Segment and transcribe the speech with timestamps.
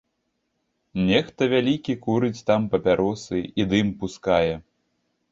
[1.09, 4.49] Нехта вялікі курыць там папяросы і дым пускае.